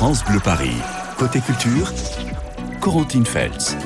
France 0.00 0.24
Bleu 0.24 0.40
Paris. 0.42 0.78
Côté 1.18 1.40
culture, 1.40 1.92
Corentine 2.80 3.26
Feltz. 3.26 3.76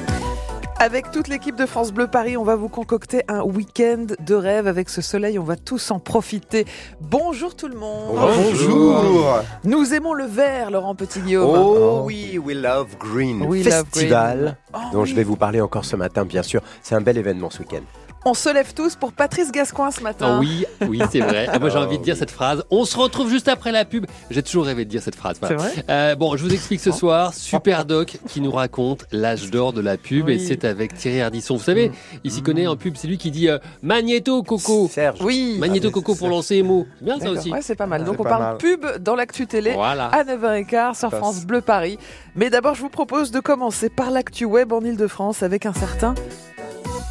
Avec 0.79 1.11
toute 1.11 1.27
l'équipe 1.27 1.57
de 1.57 1.67
France 1.67 1.91
Bleu 1.91 2.07
Paris, 2.07 2.37
on 2.37 2.45
va 2.45 2.55
vous 2.55 2.69
concocter 2.69 3.23
un 3.27 3.43
week-end 3.43 4.07
de 4.25 4.35
rêve 4.37 4.69
avec 4.69 4.91
ce 4.91 5.03
soleil. 5.03 5.41
On 5.41 5.43
va 5.43 5.57
tous 5.57 5.91
en 5.91 5.99
profiter. 5.99 6.67
Bonjour 7.01 7.57
tout 7.57 7.67
le 7.67 7.75
monde. 7.75 8.17
Bonjour. 8.17 9.41
Nous 9.65 9.93
aimons 9.93 10.15
le 10.15 10.27
vert, 10.27 10.71
Laurent 10.71 10.95
Petit-Guillaume. 10.95 11.51
Oh 11.53 12.03
oui, 12.05 12.39
We 12.39 12.57
Love 12.57 12.97
Green 12.97 13.43
We 13.43 13.65
Love 13.65 13.85
Festival, 13.91 14.39
Green. 14.39 14.57
Oh 14.73 14.93
dont 14.93 15.03
oui. 15.03 15.11
je 15.11 15.17
vais 15.17 15.25
vous 15.25 15.35
parler 15.35 15.61
encore 15.61 15.85
ce 15.85 15.97
matin, 15.97 16.25
bien 16.25 16.45
sûr. 16.45 16.63
C'est 16.81 16.95
un 16.95 17.01
bel 17.01 17.19
événement 17.19 17.51
ce 17.51 17.59
week-end. 17.59 17.83
On 18.27 18.33
se 18.33 18.49
lève 18.53 18.73
tous 18.73 18.97
pour 18.97 19.13
Patrice 19.13 19.53
Gascoin 19.53 19.91
ce 19.91 20.01
matin. 20.01 20.37
Ah 20.37 20.39
oui, 20.41 20.65
oui, 20.89 20.99
c'est 21.13 21.21
vrai. 21.21 21.47
Ah, 21.53 21.59
moi, 21.59 21.69
j'ai 21.69 21.77
Oh, 21.79 21.83
envie 21.83 21.99
de 21.99 22.03
dire 22.03 22.15
oui. 22.15 22.19
cette 22.21 22.31
phrase. 22.31 22.65
On 22.71 22.87
se 22.87 22.97
retrouve 22.97 23.29
juste 23.29 23.49
après 23.49 23.71
la 23.71 23.85
pub. 23.85 24.07
J'ai 24.31 24.43
toujours 24.43 24.65
rêvé 24.65 24.87
de 24.87 24.91
dire 24.91 25.03
cette 25.03 25.15
phrase. 25.15 25.37
Voilà. 25.41 25.57
vrai 25.57 25.73
Euh, 25.91 26.15
bon, 26.15 26.35
je 26.37 26.45
vous 26.45 26.53
explique 26.55 26.81
ce 26.81 26.91
soir. 26.91 27.35
Super 27.35 27.85
Doc 27.85 28.17
qui 28.29 28.41
nous 28.41 28.51
raconte 28.51 29.05
l'âge 29.13 29.51
d'or 29.51 29.75
de 29.75 29.83
la 29.83 29.99
pub 29.99 30.27
Oui. 30.27 30.35
et 30.35 30.39
c'est 30.39 30.65
avec 30.65 30.95
Thierry 30.95 31.21
Ardisson. 31.21 31.57
Vous 31.57 31.63
savez, 31.63 31.93
il 32.25 32.31
s'y 32.31 32.41
connaît 32.43 32.67
en 32.67 32.77
pub. 32.77 32.97
C'est 32.97 33.09
lui 33.09 33.19
qui 33.19 33.31
dit 33.31 33.49
euh, 33.51 33.59
Magnéto 33.83 34.43
Coco. 34.43 34.89
Serge. 34.91 35.19
Oui. 35.23 35.57
Magnéto 35.59 35.89
Ah, 35.89 35.93
Coco 35.93 36.15
pour 36.15 36.29
lancer 36.29 36.55
les 36.55 36.63
mots. 36.63 36.87
C'est 36.99 37.05
bien 37.05 37.19
ça 37.21 37.31
aussi. 37.31 37.51
Ouais, 37.53 37.61
c'est 37.63 37.77
pas 37.77 37.87
mal. 37.87 38.05
Donc 38.05 38.19
on 38.21 38.25
parle 38.25 38.43
mal. 38.43 38.57
pub 38.57 38.87
dans 39.01 39.17
l'actu 39.17 39.47
télé. 39.47 39.73
Voilà. 39.75 40.07
À 40.07 40.25
9h15 40.25 40.99
sur. 40.99 41.11
France 41.11 41.45
Bleu 41.45 41.61
Paris. 41.61 41.99
Mais 42.37 42.49
d'abord, 42.49 42.75
je 42.75 42.81
vous 42.81 42.89
propose 42.89 43.31
de 43.31 43.41
commencer 43.41 43.91
par 43.91 44.11
l'actu 44.11 44.47
web 44.47 44.73
en 44.73 44.81
Ile-de-France 44.81 45.43
avec 45.43 45.67
un 45.67 45.75
certain 45.75 46.15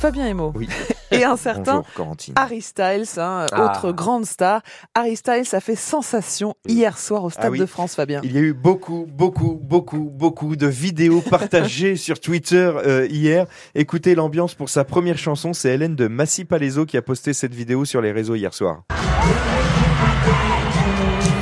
Fabien 0.03 0.27
Emo. 0.27 0.51
Oui. 0.53 0.67
Et 1.11 1.23
un 1.23 1.37
certain 1.37 1.81
Bonjour. 1.97 2.13
Harry 2.35 2.61
Styles, 2.61 3.17
hein, 3.17 3.45
Ah. 3.53 3.63
autre 3.63 3.93
grande 3.93 4.25
star. 4.25 4.61
Harry 4.93 5.15
Styles 5.15 5.55
a 5.55 5.61
fait 5.61 5.77
sensation 5.77 6.55
hier 6.67 6.97
soir 6.97 7.23
au 7.23 7.29
Stade 7.29 7.45
Ah 7.45 7.51
oui. 7.51 7.59
de 7.59 7.65
France, 7.65 7.95
Fabien. 7.95 8.19
Il 8.25 8.33
y 8.33 8.37
a 8.37 8.41
eu 8.41 8.51
beaucoup, 8.51 9.05
beaucoup, 9.07 9.57
beaucoup, 9.63 10.09
beaucoup 10.13 10.57
de 10.57 10.67
vidéos 10.67 11.21
partagées 11.29 11.95
sur 11.95 12.19
Twitter 12.19 12.69
euh, 12.85 13.07
hier. 13.09 13.45
Écoutez 13.75 14.13
l'ambiance 14.13 14.55
pour 14.55 14.67
sa 14.67 14.83
première 14.83 15.17
chanson. 15.17 15.53
C'est 15.53 15.69
Hélène 15.69 15.95
de 15.95 16.09
Massy 16.09 16.43
Palaiso 16.43 16.85
qui 16.85 16.97
a 16.97 17.01
posté 17.01 17.31
cette 17.31 17.53
vidéo 17.53 17.85
sur 17.85 18.01
les 18.01 18.11
réseaux 18.11 18.35
hier 18.35 18.53
soir. 18.53 18.81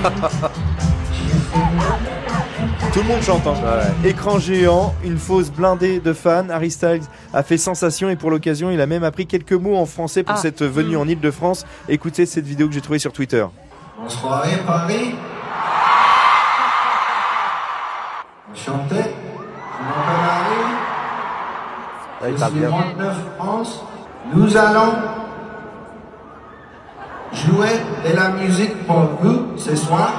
Tout 2.94 3.00
le 3.00 3.06
monde 3.08 3.22
chante. 3.22 3.48
hein. 3.48 3.54
Écran 4.04 4.38
géant, 4.38 4.94
une 5.06 5.18
fosse 5.18 5.50
blindée 5.50 6.00
de 6.02 6.12
fans. 6.12 6.50
Harry 6.50 6.70
Styles 6.72 7.04
a 7.34 7.42
fait 7.42 7.58
sensation 7.58 8.10
et 8.10 8.18
pour 8.18 8.30
l'occasion, 8.30 8.70
il 8.70 8.82
a 8.82 8.86
même 8.86 9.06
appris 9.06 9.28
quelques 9.28 9.54
mots 9.54 9.78
en 9.78 9.86
français 9.86 10.24
pour 10.24 10.36
Ah. 10.36 10.40
cette 10.40 10.62
venue 10.62 10.98
en 10.98 11.08
Ile-de-France. 11.08 11.66
Écoutez 11.88 12.26
cette 12.26 12.46
vidéo 12.46 12.68
que 12.68 12.74
j'ai 12.74 12.82
trouvée 12.82 13.00
sur 13.00 13.14
Twitter. 13.14 13.46
Bonsoir 13.98 14.44
Paris. 14.68 15.16
Enchanté. 18.52 18.96
Je 18.96 19.84
m'appelle 19.86 20.26
Harry. 20.30 20.62
Il 22.28 22.34
Je 22.34 22.40
parle 22.40 22.52
suis 22.52 22.60
bien. 22.60 22.70
39 22.70 23.16
France. 23.38 23.84
Nous 24.36 24.58
allons 24.58 24.94
jouer 27.32 27.70
de 28.10 28.16
la 28.16 28.30
musique 28.32 28.86
pour 28.86 29.00
vous 29.22 29.58
ce 29.58 29.76
soir. 29.78 30.12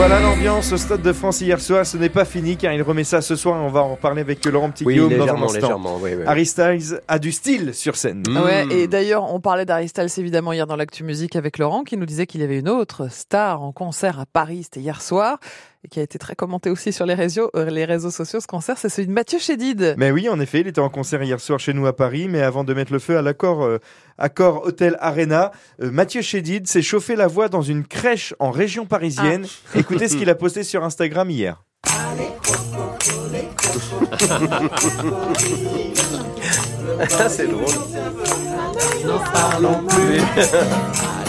Voilà 0.00 0.18
l'ambiance 0.18 0.72
au 0.72 0.78
Stade 0.78 1.02
de 1.02 1.12
France 1.12 1.42
hier 1.42 1.60
soir. 1.60 1.84
Ce 1.84 1.98
n'est 1.98 2.08
pas 2.08 2.24
fini 2.24 2.56
car 2.56 2.72
il 2.72 2.80
remet 2.80 3.04
ça 3.04 3.20
ce 3.20 3.36
soir. 3.36 3.62
On 3.62 3.68
va 3.68 3.80
en 3.80 3.90
reparler 3.90 4.22
avec 4.22 4.42
Laurent 4.46 4.68
Oui, 4.68 4.72
Petit-Guillaume 4.72 5.10
dans 5.10 5.14
un 5.14 5.18
légèrement, 5.18 5.44
instant. 5.44 5.60
légèrement. 5.60 5.98
Oui, 6.00 6.10
oui. 6.16 6.24
Harry 6.26 6.46
Styles 6.46 7.02
a 7.06 7.18
du 7.18 7.32
style 7.32 7.74
sur 7.74 7.96
scène. 7.96 8.22
Mm. 8.26 8.36
Ouais, 8.38 8.66
et 8.70 8.88
d'ailleurs, 8.88 9.30
on 9.30 9.40
parlait 9.40 9.66
d'Harry 9.66 9.88
Styles 9.88 10.08
évidemment 10.16 10.54
hier 10.54 10.66
dans 10.66 10.76
l'actu 10.76 11.04
musique 11.04 11.36
avec 11.36 11.58
Laurent 11.58 11.84
qui 11.84 11.98
nous 11.98 12.06
disait 12.06 12.26
qu'il 12.26 12.40
y 12.40 12.44
avait 12.44 12.60
une 12.60 12.70
autre 12.70 13.08
star 13.10 13.62
en 13.62 13.72
concert 13.72 14.18
à 14.18 14.24
Paris, 14.24 14.62
c'était 14.62 14.80
hier 14.80 15.02
soir, 15.02 15.38
et 15.84 15.88
qui 15.88 16.00
a 16.00 16.02
été 16.02 16.18
très 16.18 16.34
commenté 16.34 16.70
aussi 16.70 16.92
sur 16.92 17.04
les 17.06 17.14
réseaux, 17.14 17.50
euh, 17.54 17.68
les 17.68 17.84
réseaux 17.84 18.10
sociaux. 18.10 18.40
Ce 18.40 18.46
concert, 18.46 18.78
c'est 18.78 18.88
celui 18.88 19.08
de 19.08 19.12
Mathieu 19.12 19.38
Chédid. 19.38 19.94
Mais 19.98 20.10
oui, 20.10 20.28
en 20.30 20.40
effet, 20.40 20.60
il 20.60 20.66
était 20.66 20.80
en 20.80 20.90
concert 20.90 21.22
hier 21.22 21.40
soir 21.40 21.58
chez 21.58 21.72
nous 21.74 21.86
à 21.86 21.94
Paris, 21.94 22.26
mais 22.28 22.40
avant 22.42 22.64
de 22.64 22.72
mettre 22.72 22.92
le 22.92 22.98
feu 22.98 23.18
à 23.18 23.22
l'accord 23.22 23.64
euh, 23.64 23.78
Accor 24.18 24.66
Hotel 24.66 24.96
Arena, 25.00 25.52
euh, 25.82 25.90
Mathieu 25.90 26.20
Chédid 26.20 26.66
s'est 26.66 26.82
chauffé 26.82 27.16
la 27.16 27.26
voix 27.26 27.48
dans 27.48 27.62
une 27.62 27.86
crèche 27.86 28.34
en 28.38 28.50
région 28.50 28.84
parisienne. 28.84 29.46
Ah. 29.74 29.78
Écoutez 29.90 30.06
ce 30.06 30.14
qu'il 30.16 30.30
a 30.30 30.36
posté 30.36 30.62
sur 30.62 30.84
Instagram 30.84 31.28
hier. 31.30 31.64
c'est 37.28 37.48
drôle. 37.48 37.64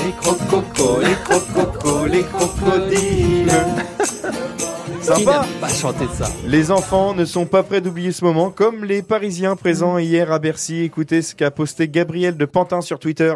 les 0.05 0.11
crococos, 0.21 1.01
les 1.01 1.15
crococos, 1.23 2.05
les 2.05 2.21
crocodiles. 2.21 3.51
Qui 5.01 5.07
Sympa 5.07 5.43
pas 5.59 5.67
chanté 5.67 6.05
ça 6.13 6.27
Les 6.45 6.69
enfants 6.69 7.15
ne 7.15 7.25
sont 7.25 7.47
pas 7.47 7.63
prêts 7.63 7.81
d'oublier 7.81 8.11
ce 8.11 8.23
moment, 8.23 8.51
comme 8.51 8.85
les 8.85 9.01
Parisiens 9.01 9.55
présents 9.55 9.97
hier 9.97 10.31
à 10.31 10.37
Bercy. 10.37 10.81
Écoutez 10.81 11.23
ce 11.23 11.33
qu'a 11.33 11.49
posté 11.49 11.89
Gabriel 11.89 12.37
de 12.37 12.45
Pantin 12.45 12.81
sur 12.81 12.99
Twitter. 12.99 13.33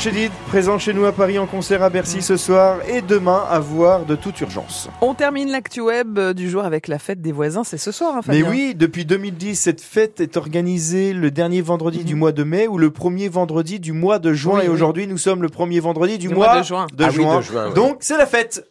Chédid, 0.00 0.32
présent 0.48 0.78
chez 0.78 0.94
nous 0.94 1.04
à 1.04 1.12
Paris 1.12 1.38
en 1.38 1.46
concert 1.46 1.82
à 1.82 1.90
Bercy 1.90 2.22
ce 2.22 2.38
soir 2.38 2.78
et 2.88 3.02
demain 3.02 3.44
à 3.50 3.58
voir 3.60 4.06
de 4.06 4.16
toute 4.16 4.40
urgence. 4.40 4.88
On 5.02 5.12
termine 5.12 5.50
l'actu 5.50 5.82
web 5.82 6.18
euh, 6.18 6.32
du 6.32 6.48
jour 6.48 6.64
avec 6.64 6.88
la 6.88 6.98
fête 6.98 7.20
des 7.20 7.32
voisins. 7.32 7.64
C'est 7.64 7.76
ce 7.76 7.92
soir, 7.92 8.14
hein, 8.16 8.20
Mais 8.26 8.40
Fabien 8.40 8.50
oui, 8.50 8.74
depuis 8.74 9.04
2010, 9.04 9.54
cette 9.56 9.82
fête 9.82 10.20
est 10.20 10.38
organisée 10.38 11.12
le 11.12 11.30
dernier 11.30 11.60
vendredi 11.60 12.02
du 12.02 12.14
mois 12.14 12.32
de 12.32 12.44
mai 12.44 12.66
ou 12.66 12.78
le 12.78 12.90
premier 12.90 13.28
vendredi 13.28 13.78
du 13.78 13.92
mois 13.92 14.18
de 14.18 14.32
juin. 14.32 14.54
Oui, 14.60 14.64
et 14.64 14.68
oui. 14.68 14.74
aujourd'hui, 14.74 15.06
nous 15.06 15.18
sommes 15.18 15.42
le 15.42 15.50
premier 15.50 15.80
vendredi 15.80 16.16
du, 16.16 16.28
Du 16.28 16.34
mois 16.34 16.60
de 16.60 16.64
juin. 16.64 16.86
de 16.96 17.04
Ah 17.04 17.08
oui, 17.10 17.14
juin. 17.16 17.36
de 17.36 17.42
juin, 17.42 17.68
ouais. 17.68 17.74
Donc, 17.74 17.98
c'est 18.00 18.16
la 18.16 18.26
fête. 18.26 18.69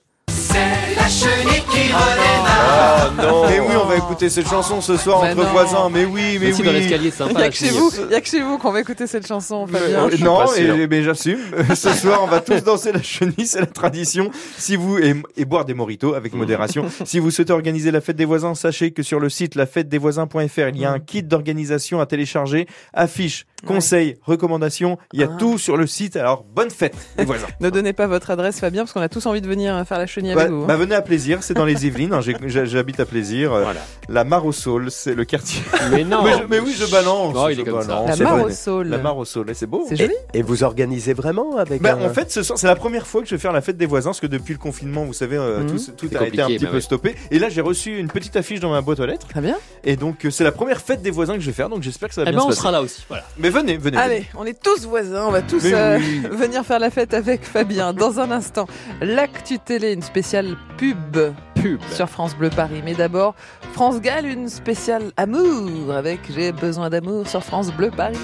Oh 1.91 3.11
non. 3.21 3.47
Mais 3.49 3.59
oui, 3.59 3.73
on 3.81 3.85
va 3.85 3.95
écouter 3.95 4.29
cette 4.29 4.47
chanson 4.47 4.81
ce 4.81 4.95
soir 4.97 5.21
Mais 5.23 5.31
entre 5.31 5.43
non. 5.43 5.49
voisins. 5.51 5.89
Mais 5.91 6.05
oui, 6.05 6.37
mais 6.39 6.47
Merci 6.47 6.61
dans 6.63 6.69
oui. 6.71 6.79
l'escalier, 6.79 7.07
Il 7.07 7.11
sympa. 7.11 7.31
n'y 7.33 7.37
a 7.37 7.41
la 7.41 7.49
que 7.49 7.55
chez 7.55 7.69
vous, 7.69 7.91
il 8.07 8.11
y 8.11 8.15
a 8.15 8.21
que 8.21 8.27
chez 8.27 8.41
vous 8.41 8.57
qu'on 8.57 8.71
va 8.71 8.81
écouter 8.81 9.07
cette 9.07 9.27
chanson, 9.27 9.65
Fabien. 9.67 10.05
Euh, 10.07 10.17
non, 10.19 10.37
pas 10.37 10.47
sûr. 10.47 10.75
et, 10.75 10.87
mais 10.87 11.03
j'assume. 11.03 11.39
Ce 11.75 11.93
soir, 11.93 12.21
on 12.23 12.27
va 12.27 12.39
tous 12.41 12.63
danser 12.63 12.91
la 12.91 13.01
chenille, 13.01 13.45
c'est 13.47 13.59
la 13.59 13.65
tradition. 13.65 14.29
Si 14.57 14.75
vous 14.75 14.97
et, 14.99 15.15
et 15.37 15.45
boire 15.45 15.65
des 15.65 15.73
moritos 15.73 16.13
avec 16.13 16.33
modération. 16.33 16.85
si 17.05 17.19
vous 17.19 17.31
souhaitez 17.31 17.53
organiser 17.53 17.91
la 17.91 18.01
fête 18.01 18.15
des 18.17 18.25
voisins, 18.25 18.55
sachez 18.55 18.91
que 18.91 19.03
sur 19.03 19.19
le 19.19 19.29
site 19.29 19.55
lafêtedesvoisins.fr, 19.55 20.69
il 20.73 20.77
y 20.79 20.85
a 20.85 20.91
un 20.91 20.99
kit 20.99 21.23
d'organisation 21.23 21.99
à 21.99 22.05
télécharger, 22.05 22.67
affiches, 22.93 23.45
conseils, 23.65 24.17
recommandations. 24.23 24.97
Il 25.13 25.19
y 25.19 25.23
a 25.23 25.29
Ah. 25.31 25.35
tout 25.37 25.57
sur 25.57 25.77
le 25.77 25.85
site. 25.87 26.15
Alors, 26.15 26.43
bonne 26.55 26.69
fête, 26.69 26.95
les 27.17 27.25
voisins. 27.25 27.47
Ne 27.61 27.69
donnez 27.69 27.93
pas 27.93 28.07
votre 28.07 28.31
adresse, 28.31 28.59
Fabien, 28.59 28.83
parce 28.83 28.93
qu'on 28.93 29.01
a 29.01 29.09
tous 29.09 29.25
envie 29.25 29.41
de 29.41 29.47
venir 29.47 29.85
faire 29.87 29.97
la 29.97 30.07
chenille 30.07 30.33
Bah, 30.33 30.41
avec 30.41 30.53
vous. 30.53 30.63
hein. 30.63 30.67
bah, 30.67 30.75
venez 30.77 30.95
à 30.95 31.01
Plaisir, 31.01 31.43
c'est 31.43 31.53
dans 31.53 31.65
les 31.65 31.85
Yvelines. 31.85 32.13
hein, 32.13 32.21
J'habite 32.45 32.99
à 32.99 33.05
Plaisir. 33.05 33.53
Euh, 33.53 33.63
Voilà. 33.63 33.81
La 34.07 34.23
Mare 34.23 34.45
au 34.45 34.51
Saule, 34.51 34.89
c'est 34.91 35.13
le 35.15 35.25
quartier. 35.25 35.61
Mais 35.91 36.03
non. 36.03 36.23
mais, 36.23 36.33
je- 36.33 36.43
mais 36.49 36.59
oui, 36.59 36.73
je 36.77 36.85
balance. 36.89 37.35
Il 37.49 37.55
je 37.55 37.61
est 37.61 37.63
comme 37.63 37.81
ça. 37.81 37.87
balance, 37.87 38.17
la 38.19 38.23
mare 38.25 38.37
vrai. 38.37 38.45
au 38.45 38.49
saule. 38.49 38.87
La 38.87 38.97
Mare 38.97 39.17
au 39.17 39.25
Saule, 39.25 39.47
c'est 39.53 39.65
beau. 39.67 39.85
C'est 39.87 39.95
joli. 39.95 40.13
Et 40.33 40.41
vous 40.41 40.63
organisez 40.63 41.13
vraiment 41.13 41.57
avec 41.57 41.81
Bah, 41.81 41.95
un... 41.99 42.05
en 42.05 42.09
fait, 42.13 42.31
ce 42.31 42.43
soir, 42.43 42.57
c'est 42.57 42.67
la 42.67 42.75
première 42.75 43.05
fois 43.07 43.21
que 43.21 43.27
je 43.27 43.35
vais 43.35 43.39
faire 43.39 43.51
la 43.53 43.61
fête 43.61 43.77
des 43.77 43.85
voisins, 43.85 44.09
parce 44.09 44.19
que 44.19 44.27
depuis 44.27 44.53
le 44.53 44.59
confinement, 44.59 45.05
vous 45.05 45.13
savez, 45.13 45.37
euh, 45.37 45.59
Mhm. 45.61 45.77
tout, 45.97 46.07
a 46.19 46.25
été 46.27 46.41
un 46.41 46.47
petit 46.47 46.59
bah 46.65 46.69
peu 46.71 46.79
stoppé. 46.81 47.15
Et 47.31 47.39
là, 47.39 47.49
j'ai 47.49 47.61
reçu 47.61 47.97
une 47.97 48.07
petite 48.07 48.35
affiche 48.35 48.59
dans 48.59 48.71
ma 48.71 48.81
boîte 48.81 48.99
aux 48.99 49.05
lettres. 49.05 49.27
Très 49.27 49.41
bien. 49.41 49.57
Et 49.83 49.95
donc, 49.95 50.25
euh, 50.25 50.29
c'est 50.31 50.43
la 50.43 50.51
première 50.51 50.79
fête 50.81 51.01
des 51.01 51.11
voisins 51.11 51.33
que 51.35 51.41
je 51.41 51.45
vais 51.47 51.53
faire, 51.53 51.69
donc 51.69 51.81
j'espère 51.83 52.09
que 52.09 52.15
ça 52.15 52.23
va 52.23 52.29
Eh 52.29 52.31
bien 52.31 52.37
ben, 52.39 52.41
se 52.41 52.45
on 52.47 52.49
passer. 52.49 52.61
sera 52.61 52.71
là 52.71 52.81
aussi. 52.81 53.05
Voilà. 53.07 53.23
Mais 53.49 53.61
venez, 53.61 53.77
venez. 53.77 53.97
Allez, 53.97 54.25
on 54.37 54.45
est 54.45 54.61
tous 54.61 54.85
voisins, 54.85 55.25
on 55.25 55.31
va 55.31 55.41
tous 55.41 55.65
euh, 55.65 55.97
oui. 55.97 56.19
venir 56.31 56.63
faire 56.63 56.77
la 56.77 56.91
fête 56.91 57.15
avec 57.15 57.43
Fabien. 57.43 57.93
Dans 57.93 58.19
un 58.19 58.29
instant, 58.29 58.67
l'actu 59.01 59.57
télé, 59.57 59.93
une 59.93 60.03
spéciale 60.03 60.55
pub 60.77 61.33
Pub. 61.55 61.81
sur 61.91 62.07
France 62.07 62.35
Bleu 62.35 62.51
Paris. 62.51 62.83
Mais 62.85 62.93
d'abord, 62.93 63.33
France 63.73 64.01
Gall, 64.01 64.27
une 64.27 64.49
spéciale 64.49 65.11
amour 65.17 65.91
avec 65.91 66.19
J'ai 66.31 66.51
besoin 66.51 66.91
d'amour 66.91 67.27
sur 67.27 67.43
France 67.43 67.71
Bleu 67.73 67.89
Paris. 67.89 68.19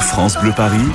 France 0.00 0.36
Bleu 0.38 0.52
Paris, 0.56 0.88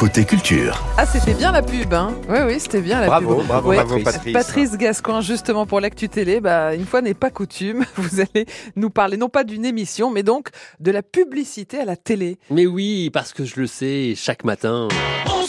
côté 0.00 0.24
culture. 0.24 0.82
Ah, 0.96 1.04
c'était 1.04 1.34
bien 1.34 1.52
la 1.52 1.60
pub, 1.60 1.92
hein 1.92 2.14
Oui, 2.26 2.38
oui, 2.46 2.54
c'était 2.58 2.80
bien 2.80 3.00
la 3.02 3.06
Bravo, 3.06 3.36
pub. 3.36 3.46
bravo, 3.46 3.68
Ouais. 3.68 3.76
bravo, 3.76 3.98
Patrice. 4.02 4.32
Patrice 4.32 4.78
Gascoin, 4.78 5.20
justement 5.20 5.66
pour 5.66 5.78
l'actu 5.78 6.08
télé, 6.08 6.40
bah, 6.40 6.74
une 6.74 6.86
fois 6.86 7.02
n'est 7.02 7.12
pas 7.12 7.28
coutume, 7.28 7.84
vous 7.96 8.18
allez 8.20 8.46
nous 8.76 8.88
parler 8.88 9.18
non 9.18 9.28
pas 9.28 9.44
d'une 9.44 9.66
émission, 9.66 10.10
mais 10.10 10.22
donc 10.22 10.48
de 10.80 10.90
la 10.90 11.02
publicité 11.02 11.78
à 11.80 11.84
la 11.84 11.96
télé. 11.96 12.38
Mais 12.50 12.64
oui, 12.66 13.10
parce 13.12 13.34
que 13.34 13.44
je 13.44 13.60
le 13.60 13.66
sais, 13.66 14.14
chaque 14.16 14.42
matin. 14.44 14.88
On 15.26 15.39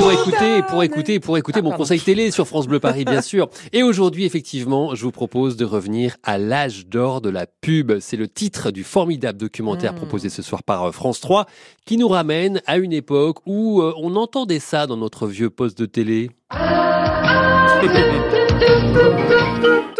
Pour 0.00 0.12
écouter, 0.12 0.62
pour 0.68 0.82
écouter, 0.82 1.20
pour 1.20 1.36
écouter 1.38 1.58
Ah, 1.60 1.62
mon 1.62 1.70
pardon. 1.70 1.84
conseil 1.84 2.00
télé 2.00 2.30
sur 2.30 2.46
France 2.46 2.66
Bleu 2.66 2.80
Paris, 2.80 3.04
bien 3.04 3.20
sûr. 3.20 3.48
Et 3.72 3.82
aujourd'hui, 3.82 4.24
effectivement, 4.24 4.94
je 4.94 5.02
vous 5.02 5.10
propose 5.10 5.56
de 5.56 5.64
revenir 5.66 6.16
à 6.22 6.38
l'âge 6.38 6.86
d'or 6.86 7.20
de 7.20 7.28
la 7.28 7.46
pub. 7.46 7.98
C'est 8.00 8.16
le 8.16 8.26
titre 8.28 8.70
du 8.70 8.82
formidable 8.84 9.38
documentaire 9.38 9.92
Mm. 9.92 9.96
proposé 9.96 10.28
ce 10.30 10.40
soir 10.42 10.62
par 10.62 10.84
euh, 10.84 10.92
France 10.92 11.20
3 11.20 11.46
qui 11.84 11.96
nous 11.98 12.08
ramène 12.08 12.62
à 12.66 12.78
une 12.78 12.92
époque 12.92 13.38
où 13.46 13.82
euh, 13.82 13.92
on 13.98 14.16
entendait 14.16 14.60
ça 14.60 14.86
dans 14.86 14.96
notre 14.96 15.26
vieux 15.26 15.50
poste 15.50 15.76
de 15.78 15.86
télé. 15.86 16.30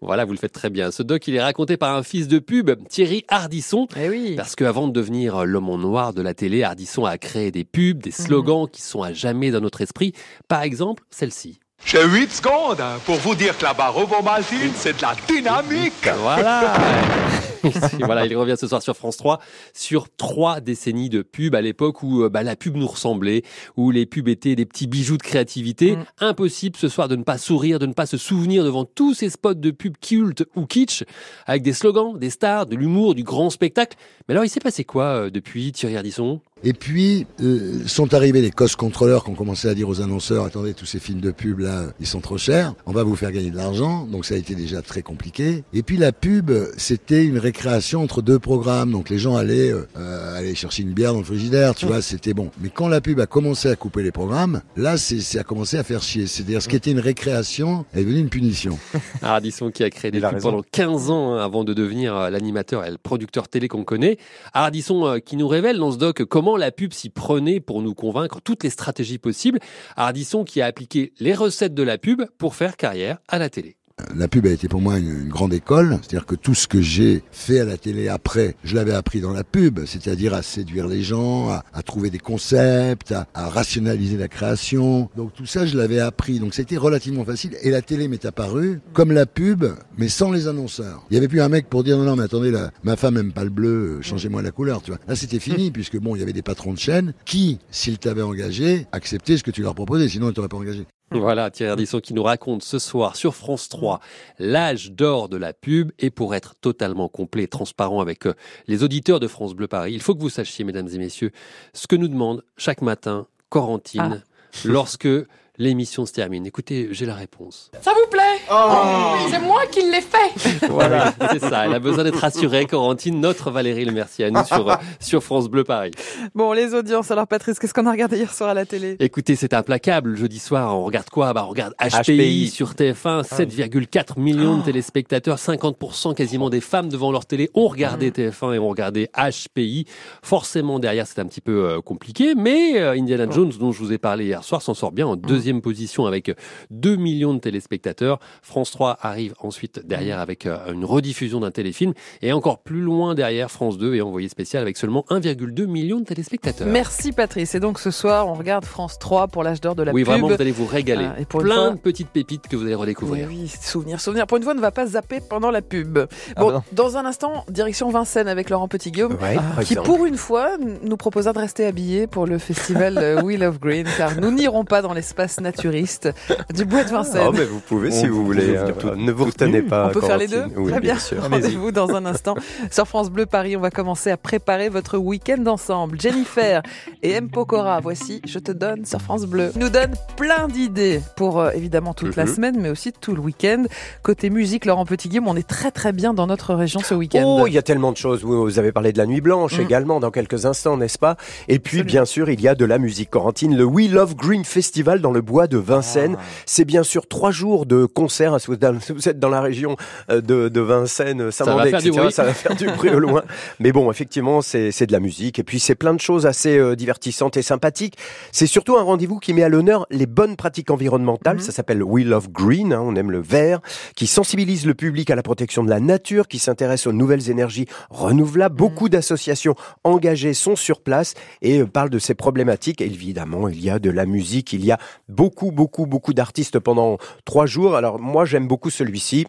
Voilà, 0.00 0.24
vous 0.24 0.32
le 0.32 0.38
faites 0.38 0.52
très 0.52 0.70
bien. 0.70 0.90
Ce 0.90 1.02
doc, 1.02 1.26
il 1.26 1.34
est 1.34 1.42
raconté 1.42 1.76
par 1.76 1.96
un 1.96 2.02
fils 2.02 2.28
de 2.28 2.38
pub, 2.38 2.70
Thierry 2.88 3.24
Hardisson. 3.28 3.88
Eh 3.96 4.08
oui. 4.08 4.34
Parce 4.36 4.54
qu'avant 4.54 4.86
de 4.86 4.92
devenir 4.92 5.44
l'homme 5.44 5.68
en 5.70 5.78
noir 5.78 6.12
de 6.14 6.22
la 6.22 6.34
télé, 6.34 6.62
Hardisson 6.62 7.04
a 7.04 7.18
créé 7.18 7.50
des 7.50 7.64
pubs, 7.64 7.98
des 7.98 8.12
slogans 8.12 8.68
qui 8.70 8.82
sont 8.82 9.02
à 9.02 9.12
jamais 9.12 9.50
dans 9.50 9.60
notre 9.60 9.80
esprit. 9.80 10.12
Par 10.46 10.62
exemple, 10.62 11.02
celle-ci. 11.10 11.58
J'ai 11.84 12.04
8 12.04 12.30
secondes 12.30 12.82
pour 13.06 13.16
vous 13.16 13.34
dire 13.34 13.56
que 13.56 13.64
la 13.64 13.72
barre 13.72 13.96
ovomaltine, 13.96 14.72
c'est 14.74 14.96
de 14.96 15.02
la 15.02 15.14
dynamique. 15.28 16.08
Voilà. 16.22 16.74
voilà, 18.04 18.26
il 18.26 18.36
revient 18.36 18.56
ce 18.58 18.66
soir 18.66 18.82
sur 18.82 18.96
France 18.96 19.16
3 19.16 19.40
sur 19.74 20.08
trois 20.16 20.60
décennies 20.60 21.08
de 21.08 21.22
pubs 21.22 21.54
à 21.54 21.60
l'époque 21.60 22.02
où 22.02 22.22
euh, 22.22 22.28
bah, 22.28 22.42
la 22.42 22.56
pub 22.56 22.76
nous 22.76 22.86
ressemblait, 22.86 23.42
où 23.76 23.90
les 23.90 24.06
pubs 24.06 24.28
étaient 24.28 24.56
des 24.56 24.66
petits 24.66 24.86
bijoux 24.86 25.16
de 25.16 25.22
créativité. 25.22 25.96
Mm. 25.96 26.04
Impossible 26.20 26.76
ce 26.76 26.88
soir 26.88 27.08
de 27.08 27.16
ne 27.16 27.22
pas 27.22 27.38
sourire, 27.38 27.78
de 27.78 27.86
ne 27.86 27.92
pas 27.92 28.06
se 28.06 28.16
souvenir 28.16 28.64
devant 28.64 28.84
tous 28.84 29.14
ces 29.14 29.30
spots 29.30 29.54
de 29.54 29.70
pub 29.70 29.96
cultes 29.98 30.44
ou 30.56 30.66
kitsch, 30.66 31.04
avec 31.46 31.62
des 31.62 31.72
slogans, 31.72 32.18
des 32.18 32.30
stars, 32.30 32.66
de 32.66 32.76
l'humour, 32.76 33.14
du 33.14 33.24
grand 33.24 33.50
spectacle. 33.50 33.96
Mais 34.28 34.34
alors, 34.34 34.44
il 34.44 34.48
s'est 34.48 34.60
passé 34.60 34.84
quoi 34.84 35.04
euh, 35.04 35.30
depuis 35.30 35.72
Thierry 35.72 35.96
Ardisson? 35.96 36.40
Et 36.64 36.72
puis 36.72 37.26
euh, 37.40 37.86
sont 37.86 38.14
arrivés 38.14 38.40
les 38.40 38.50
cost 38.50 38.76
contrôleurs 38.76 39.24
qui 39.24 39.30
ont 39.30 39.34
commencé 39.34 39.68
à 39.68 39.74
dire 39.74 39.88
aux 39.88 40.00
annonceurs 40.00 40.44
attendez 40.44 40.74
tous 40.74 40.86
ces 40.86 40.98
films 40.98 41.20
de 41.20 41.30
pub 41.30 41.60
là 41.60 41.86
ils 42.00 42.06
sont 42.06 42.20
trop 42.20 42.38
chers, 42.38 42.74
on 42.86 42.92
va 42.92 43.02
vous 43.02 43.16
faire 43.16 43.32
gagner 43.32 43.50
de 43.50 43.56
l'argent 43.56 44.06
donc 44.06 44.24
ça 44.24 44.34
a 44.34 44.36
été 44.38 44.54
déjà 44.54 44.82
très 44.82 45.02
compliqué. 45.02 45.64
Et 45.72 45.82
puis 45.82 45.96
la 45.96 46.12
pub 46.12 46.50
c'était 46.76 47.24
une 47.24 47.38
récréation 47.38 48.02
entre 48.02 48.22
deux 48.22 48.38
programmes 48.38 48.92
donc 48.92 49.10
les 49.10 49.18
gens 49.18 49.36
allaient 49.36 49.72
euh, 49.72 49.86
euh, 49.96 50.38
aller 50.38 50.54
chercher 50.54 50.82
une 50.82 50.92
bière 50.92 51.12
dans 51.12 51.20
le 51.20 51.24
frigidaire 51.24 51.74
tu 51.74 51.86
vois 51.86 52.02
c'était 52.02 52.34
bon. 52.34 52.50
Mais 52.60 52.70
quand 52.70 52.88
la 52.88 53.00
pub 53.00 53.20
a 53.20 53.26
commencé 53.26 53.68
à 53.68 53.76
couper 53.76 54.02
les 54.02 54.12
programmes 54.12 54.62
là 54.76 54.96
c'est 54.96 55.20
ça 55.20 55.40
a 55.40 55.44
commencé 55.44 55.76
à 55.76 55.84
faire 55.84 56.02
chier. 56.02 56.26
C'est-à-dire 56.26 56.62
ce 56.62 56.68
qui 56.68 56.76
était 56.76 56.90
une 56.90 57.00
récréation 57.00 57.84
est 57.94 58.02
devenu 58.02 58.20
une 58.20 58.28
punition. 58.28 58.78
Ardisson 59.22 59.70
qui 59.70 59.84
a 59.84 59.90
créé 59.90 60.10
des 60.10 60.20
pubs 60.20 60.40
pendant 60.40 60.62
15 60.62 61.10
ans 61.10 61.34
hein, 61.34 61.44
avant 61.44 61.64
de 61.64 61.74
devenir 61.74 62.16
euh, 62.16 62.30
l'animateur 62.30 62.84
et 62.84 62.90
le 62.90 62.98
producteur 62.98 63.48
télé 63.48 63.68
qu'on 63.68 63.84
connaît. 63.84 64.18
Ardisson 64.52 65.06
euh, 65.06 65.18
qui 65.18 65.36
nous 65.36 65.48
révèle 65.48 65.78
dans 65.78 65.92
ce 65.92 65.98
doc 65.98 66.24
comment 66.24 66.47
la 66.56 66.70
pub 66.70 66.92
s'y 66.92 67.10
prenait 67.10 67.60
pour 67.60 67.82
nous 67.82 67.94
convaincre 67.94 68.40
toutes 68.40 68.64
les 68.64 68.70
stratégies 68.70 69.18
possibles. 69.18 69.58
Ardisson 69.96 70.44
qui 70.44 70.60
a 70.60 70.66
appliqué 70.66 71.12
les 71.18 71.34
recettes 71.34 71.74
de 71.74 71.82
la 71.82 71.98
pub 71.98 72.22
pour 72.38 72.54
faire 72.54 72.76
carrière 72.76 73.18
à 73.28 73.38
la 73.38 73.50
télé. 73.50 73.77
La 74.16 74.28
pub 74.28 74.46
a 74.46 74.50
été 74.50 74.68
pour 74.68 74.80
moi 74.80 74.98
une, 74.98 75.08
une 75.22 75.28
grande 75.28 75.52
école, 75.52 75.98
c'est-à-dire 76.02 76.26
que 76.26 76.34
tout 76.34 76.54
ce 76.54 76.66
que 76.68 76.80
j'ai 76.80 77.22
fait 77.30 77.60
à 77.60 77.64
la 77.64 77.76
télé 77.76 78.08
après, 78.08 78.56
je 78.64 78.74
l'avais 78.74 78.94
appris 78.94 79.20
dans 79.20 79.32
la 79.32 79.44
pub, 79.44 79.80
c'est-à-dire 79.86 80.34
à 80.34 80.42
séduire 80.42 80.86
les 80.86 81.02
gens, 81.02 81.48
à, 81.48 81.64
à 81.72 81.82
trouver 81.82 82.10
des 82.10 82.18
concepts, 82.18 83.12
à, 83.12 83.26
à 83.34 83.48
rationaliser 83.48 84.16
la 84.16 84.28
création. 84.28 85.08
Donc 85.16 85.32
tout 85.34 85.46
ça, 85.46 85.66
je 85.66 85.76
l'avais 85.76 86.00
appris. 86.00 86.38
Donc 86.38 86.54
c'était 86.54 86.76
relativement 86.76 87.24
facile. 87.24 87.56
Et 87.62 87.70
la 87.70 87.82
télé 87.82 88.08
m'est 88.08 88.24
apparue 88.24 88.80
comme 88.92 89.12
la 89.12 89.26
pub, 89.26 89.64
mais 89.96 90.08
sans 90.08 90.30
les 90.32 90.48
annonceurs. 90.48 91.04
Il 91.10 91.14
y 91.14 91.16
avait 91.16 91.28
plus 91.28 91.40
un 91.40 91.48
mec 91.48 91.68
pour 91.68 91.84
dire 91.84 91.98
non, 91.98 92.04
non, 92.04 92.16
mais 92.16 92.24
attendez, 92.24 92.52
ma 92.82 92.96
femme 92.96 93.16
aime 93.16 93.32
pas 93.32 93.44
le 93.44 93.50
bleu, 93.50 93.98
euh, 93.98 94.02
changez-moi 94.02 94.42
la 94.42 94.50
couleur, 94.50 94.82
tu 94.82 94.90
vois. 94.90 95.00
Là, 95.08 95.16
c'était 95.16 95.38
fini, 95.38 95.70
puisque 95.70 95.98
bon, 95.98 96.16
il 96.16 96.20
y 96.20 96.22
avait 96.22 96.32
des 96.32 96.42
patrons 96.42 96.72
de 96.72 96.78
chaîne 96.78 97.14
qui, 97.24 97.58
s'ils 97.70 97.98
t'avaient 97.98 98.22
engagé, 98.22 98.86
acceptaient 98.92 99.36
ce 99.36 99.42
que 99.42 99.50
tu 99.50 99.62
leur 99.62 99.74
proposais, 99.74 100.08
sinon 100.08 100.28
ils 100.28 100.34
t'auraient 100.34 100.48
pas 100.48 100.56
engagé. 100.56 100.86
Voilà, 101.10 101.50
Thierry 101.50 101.70
Ardisson 101.70 102.00
qui 102.00 102.14
nous 102.14 102.22
raconte 102.22 102.62
ce 102.62 102.78
soir 102.78 103.16
sur 103.16 103.34
France 103.34 103.68
3 103.68 104.00
l'âge 104.38 104.92
d'or 104.92 105.28
de 105.28 105.36
la 105.36 105.52
pub. 105.52 105.92
Et 105.98 106.10
pour 106.10 106.34
être 106.34 106.54
totalement 106.56 107.08
complet 107.08 107.44
et 107.44 107.48
transparent 107.48 108.00
avec 108.00 108.26
euh, 108.26 108.34
les 108.66 108.82
auditeurs 108.82 109.20
de 109.20 109.26
France 109.26 109.54
Bleu 109.54 109.68
Paris, 109.68 109.92
il 109.94 110.02
faut 110.02 110.14
que 110.14 110.20
vous 110.20 110.28
sachiez, 110.28 110.64
mesdames 110.64 110.88
et 110.92 110.98
messieurs, 110.98 111.30
ce 111.72 111.86
que 111.86 111.96
nous 111.96 112.08
demande 112.08 112.44
chaque 112.56 112.82
matin 112.82 113.26
Corentine 113.48 114.22
lorsque 114.64 115.08
l'émission 115.56 116.06
se 116.06 116.12
termine. 116.12 116.46
Écoutez, 116.46 116.88
j'ai 116.92 117.06
la 117.06 117.14
réponse. 117.14 117.70
Ça 117.80 117.92
vous 117.92 118.10
plaît? 118.10 118.27
Oui, 118.50 119.30
c'est 119.30 119.40
moi 119.40 119.60
qui 119.70 119.80
l'ai 119.82 120.00
fait. 120.00 120.66
Voilà, 120.70 121.12
c'est 121.30 121.40
ça. 121.40 121.66
Elle 121.66 121.74
a 121.74 121.78
besoin 121.78 122.04
d'être 122.04 122.18
rassurée, 122.18 122.66
Corentine, 122.66 123.20
notre 123.20 123.50
Valérie 123.50 123.84
Le 123.84 123.92
Mercier 123.92 124.26
à 124.26 124.30
nous 124.30 124.44
sur, 124.44 124.70
euh, 124.70 124.74
sur 125.00 125.22
France 125.22 125.48
Bleu 125.48 125.64
Paris. 125.64 125.90
Bon, 126.34 126.52
les 126.52 126.74
audiences. 126.74 127.10
Alors, 127.10 127.26
Patrice, 127.26 127.58
qu'est-ce 127.58 127.74
qu'on 127.74 127.86
a 127.86 127.90
regardé 127.90 128.16
hier 128.18 128.32
soir 128.32 128.50
à 128.50 128.54
la 128.54 128.64
télé? 128.66 128.96
Écoutez, 129.00 129.34
c'est 129.36 129.54
implacable. 129.54 130.16
Jeudi 130.16 130.38
soir, 130.38 130.76
on 130.76 130.84
regarde 130.84 131.08
quoi? 131.10 131.32
Bah, 131.32 131.44
On 131.46 131.50
regarde 131.50 131.74
HPI, 131.80 132.14
HPI. 132.16 132.48
sur 132.48 132.72
TF1, 132.72 133.22
7,4 133.22 134.18
millions 134.20 134.58
de 134.58 134.62
téléspectateurs, 134.62 135.38
50% 135.38 136.14
quasiment 136.14 136.50
des 136.50 136.60
femmes 136.60 136.88
devant 136.88 137.10
leur 137.12 137.26
télé 137.26 137.50
ont 137.54 137.68
regardé 137.68 138.10
TF1 138.10 138.54
et 138.54 138.58
ont 138.58 138.68
regardé 138.68 139.08
HPI. 139.16 139.86
Forcément, 140.22 140.78
derrière, 140.78 141.06
c'est 141.06 141.20
un 141.20 141.26
petit 141.26 141.40
peu 141.40 141.64
euh, 141.64 141.80
compliqué, 141.80 142.34
mais 142.34 142.78
euh, 142.78 142.92
Indiana 142.92 143.26
Jones, 143.30 143.52
dont 143.58 143.72
je 143.72 143.78
vous 143.78 143.92
ai 143.92 143.98
parlé 143.98 144.26
hier 144.26 144.44
soir, 144.44 144.62
s'en 144.62 144.74
sort 144.74 144.92
bien 144.92 145.06
en 145.06 145.16
deuxième 145.16 145.60
position 145.60 146.06
avec 146.06 146.30
2 146.70 146.96
millions 146.96 147.34
de 147.34 147.40
téléspectateurs. 147.40 148.18
France 148.42 148.70
3 148.70 148.98
arrive 149.02 149.34
ensuite 149.40 149.86
derrière 149.86 150.18
avec 150.20 150.46
euh, 150.46 150.72
une 150.72 150.84
rediffusion 150.84 151.40
d'un 151.40 151.50
téléfilm 151.50 151.92
et 152.22 152.32
encore 152.32 152.58
plus 152.58 152.80
loin 152.80 153.14
derrière, 153.14 153.50
France 153.50 153.78
2 153.78 153.94
est 153.96 154.00
envoyé 154.00 154.28
spécial 154.28 154.62
avec 154.62 154.76
seulement 154.76 155.04
1,2 155.10 155.66
million 155.66 156.00
de 156.00 156.04
téléspectateurs. 156.04 156.66
Merci, 156.68 157.12
Patrice. 157.12 157.54
Et 157.54 157.60
donc, 157.60 157.78
ce 157.78 157.90
soir, 157.90 158.28
on 158.28 158.34
regarde 158.34 158.64
France 158.64 158.98
3 158.98 159.28
pour 159.28 159.42
l'âge 159.42 159.60
d'or 159.60 159.74
de 159.74 159.82
la 159.82 159.92
oui, 159.92 160.02
pub. 160.02 160.12
vraiment, 160.12 160.28
vous 160.28 160.34
allez 160.40 160.50
vous 160.52 160.66
régaler. 160.66 161.06
Ah, 161.16 161.20
et 161.20 161.24
pour 161.24 161.40
Plein 161.40 161.54
fois- 161.54 161.70
de 161.70 161.78
petites 161.78 162.08
pépites 162.08 162.48
que 162.48 162.56
vous 162.56 162.62
allez 162.64 162.74
Oui, 162.74 162.80
redécouvrir. 162.82 163.26
oui, 163.28 163.48
souvenir, 163.60 164.00
souvenir. 164.00 164.26
Pour 164.26 164.36
une 164.36 164.42
fois, 164.42 164.52
on 164.52 164.56
ne 164.56 164.60
va 164.60 164.70
pas 164.70 164.86
zapper 164.86 165.20
pendant 165.20 165.50
la 165.50 165.62
pub. 165.62 165.98
Ah 166.36 166.40
Bon, 166.40 166.50
bah 166.50 166.64
dans 166.72 166.96
un 166.96 167.04
instant, 167.04 167.44
direction 167.48 167.90
Vincennes 167.90 168.28
avec 168.28 168.50
Laurent 168.50 168.68
Petit-Guillaume. 168.68 169.12
Ouais, 169.20 169.34
par 169.36 169.64
qui 169.64 169.72
exemple. 169.74 169.86
pour 169.86 170.06
une 170.06 170.16
fois 170.16 170.50
nous 170.82 170.96
proposera 170.96 171.32
de 171.32 171.38
rester 171.38 171.66
habillés 171.66 172.06
pour 172.06 172.26
le 172.26 172.38
festival 172.38 172.98
euh, 172.98 173.22
We 173.22 173.38
Love 173.38 173.58
Green 173.58 173.86
car 173.96 174.20
nous 174.20 174.30
n'irons 174.30 174.64
pas 174.64 174.82
dans 174.82 174.92
l'espace 174.94 175.40
naturiste 175.40 176.08
du 176.54 176.64
bois 176.64 176.84
de 176.84 176.90
Vincennes. 176.90 177.26
Oh, 177.28 177.32
mais 177.32 177.44
vous 177.44 177.60
pouvez 177.60 177.90
si 177.90 178.06
On 178.06 178.10
vous 178.10 178.24
voulez. 178.32 178.56
hein. 178.56 178.66
tout- 178.78 178.94
ne 178.94 179.12
vous 179.12 179.24
retenez 179.26 179.62
pas. 179.62 179.88
On 179.88 179.90
peut 179.90 180.00
faire 180.00 180.18
les 180.18 180.28
deux. 180.28 180.44
Oui, 180.56 180.70
Très 180.72 180.80
bien. 180.80 180.98
sûr. 180.98 181.22
Rendez-vous 181.22 181.72
dans 181.72 181.94
un 181.94 182.04
instant 182.06 182.34
sur 182.70 182.86
France 182.86 183.10
Bleu 183.10 183.26
Paris. 183.26 183.56
On 183.56 183.60
va 183.60 183.70
commencer 183.70 184.10
à 184.10 184.16
préparer 184.16 184.68
votre 184.68 184.98
week-end 184.98 185.44
ensemble. 185.46 186.00
Jennifer 186.00 186.62
et 187.02 187.12
M. 187.12 187.28
Pokora, 187.30 187.80
voici 187.80 188.20
Je 188.26 188.38
te 188.38 188.52
donne 188.52 188.84
sur 188.84 189.00
France 189.00 189.24
Bleu. 189.26 189.50
Ils 189.54 189.60
nous 189.60 189.68
donne 189.70 189.92
plein 190.16 190.48
d'idées 190.48 191.00
pour 191.16 191.40
euh, 191.40 191.50
évidemment 191.52 191.94
toute 191.94 192.16
la 192.16 192.24
Mhm. 192.24 192.34
semaine, 192.34 192.56
mais 192.60 192.70
aussi 192.70 192.92
tout 192.92 193.14
le 193.14 193.20
week-end. 193.20 193.64
Côté 194.02 194.30
musique, 194.30 194.64
Laurent 194.64 194.84
Petit-Guillaume, 194.86 195.28
on 195.28 195.36
est 195.36 195.46
très 195.46 195.70
très 195.70 195.92
bien 195.92 196.14
dans 196.14 196.26
notre 196.26 196.54
région 196.54 196.80
ce 196.80 196.94
week-end. 196.94 197.22
Oh, 197.24 197.46
il 197.46 197.52
y 197.52 197.58
a 197.58 197.62
tellement 197.62 197.92
de 197.92 197.96
choses. 197.96 198.22
Vous 198.24 198.42
vous 198.42 198.58
avez 198.58 198.72
parlé 198.72 198.92
de 198.92 198.98
la 198.98 199.06
Nuit 199.06 199.20
Blanche 199.20 199.58
Mm. 199.58 199.62
également 199.62 200.00
dans 200.00 200.10
quelques 200.10 200.46
instants, 200.46 200.76
n'est-ce 200.76 200.98
pas? 200.98 201.16
Et 201.48 201.58
puis, 201.58 201.78
Absolument. 201.78 201.86
bien 201.86 202.04
sûr, 202.04 202.30
il 202.30 202.40
y 202.40 202.48
a 202.48 202.54
de 202.54 202.64
la 202.64 202.78
musique 202.78 203.10
corentine, 203.10 203.56
le 203.56 203.64
We 203.64 203.90
Love 203.90 204.14
Green 204.14 204.44
Festival 204.44 205.00
dans 205.00 205.12
le 205.12 205.20
bois 205.20 205.46
de 205.46 205.58
Vincennes. 205.58 206.16
Ah. 206.18 206.22
C'est 206.46 206.64
bien 206.64 206.82
sûr 206.82 207.06
trois 207.08 207.30
jours 207.30 207.66
de 207.66 207.84
concerts. 207.86 208.17
Si 208.38 208.46
vous 208.48 208.54
êtes- 208.54 208.82
si 208.82 208.92
vous 208.92 209.08
êtes 209.08 209.18
dans 209.18 209.28
la 209.28 209.40
région 209.40 209.76
euh, 210.10 210.20
de, 210.20 210.48
de 210.48 210.60
Vincennes, 210.60 211.30
Saint-Mandé, 211.30 211.70
faire 211.70 211.80
du 211.82 211.88
etc., 211.88 212.08
ça 212.10 212.24
va 212.24 212.34
faire 212.34 212.54
du 212.56 212.66
bruit 212.66 212.90
au 212.90 212.98
loin. 212.98 213.22
Mais 213.60 213.72
bon, 213.72 213.90
effectivement, 213.90 214.42
c'est 214.42 214.86
de 214.86 214.92
la 214.92 215.00
musique. 215.00 215.38
Et 215.38 215.44
puis, 215.44 215.60
c'est 215.60 215.74
plein 215.74 215.94
de 215.94 216.00
choses 216.00 216.26
assez 216.26 216.56
euh, 216.58 216.74
divertissantes 216.76 217.36
et 217.36 217.42
sympathiques. 217.42 217.96
C'est 218.32 218.46
surtout 218.46 218.76
un 218.76 218.82
rendez-vous 218.82 219.18
qui 219.18 219.32
met 219.34 219.42
à 219.42 219.48
l'honneur 219.48 219.86
les 219.90 220.06
bonnes 220.06 220.36
pratiques 220.36 220.70
environnementales. 220.70 221.36
Mhm. 221.36 221.42
Ça 221.42 221.52
s'appelle 221.52 221.82
We 221.82 222.04
Love 222.04 222.28
Green, 222.30 222.72
hein, 222.72 222.80
on 222.82 222.94
aime 222.96 223.10
le 223.10 223.20
vert, 223.20 223.60
qui 223.94 224.06
sensibilise 224.06 224.66
le 224.66 224.74
public 224.74 225.10
à 225.10 225.16
la 225.16 225.22
protection 225.22 225.62
de 225.64 225.70
la 225.70 225.80
nature, 225.80 226.28
qui 226.28 226.38
s'intéresse 226.38 226.86
aux 226.86 226.92
nouvelles 226.92 227.30
énergies 227.30 227.66
renouvelables. 227.90 228.54
Mhm. 228.54 228.58
Beaucoup 228.58 228.88
d'associations 228.88 229.54
engagées 229.84 230.34
sont 230.34 230.56
sur 230.56 230.80
place 230.80 231.14
et 231.42 231.60
euh, 231.60 231.66
parlent 231.66 231.90
de 231.90 231.98
ces 231.98 232.14
problématiques. 232.14 232.80
Et 232.80 232.86
évidemment, 232.86 233.48
il 233.48 233.62
y 233.62 233.70
a 233.70 233.78
de 233.78 233.90
la 233.90 234.06
musique, 234.06 234.52
il 234.52 234.64
y 234.64 234.72
a 234.72 234.78
beaucoup, 235.08 235.50
beaucoup, 235.52 235.86
beaucoup 235.86 236.14
d'artistes 236.14 236.58
pendant 236.58 236.98
trois 237.24 237.46
jours. 237.46 237.76
Alors 237.76 237.98
moi, 238.08 238.24
j'aime 238.24 238.48
beaucoup 238.48 238.70
celui-ci. 238.70 239.26